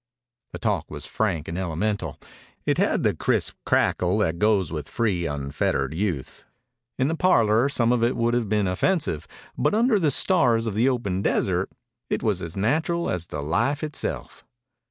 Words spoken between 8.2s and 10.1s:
have been offensive, but under the